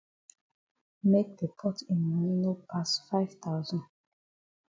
[1.11, 3.83] Make the pot yi moni no pass five thousand.